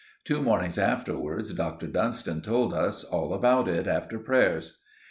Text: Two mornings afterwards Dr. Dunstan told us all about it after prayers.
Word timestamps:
Two 0.23 0.41
mornings 0.41 0.79
afterwards 0.79 1.53
Dr. 1.53 1.85
Dunstan 1.85 2.41
told 2.41 2.73
us 2.73 3.03
all 3.03 3.35
about 3.35 3.67
it 3.67 3.85
after 3.85 4.17
prayers. 4.17 4.79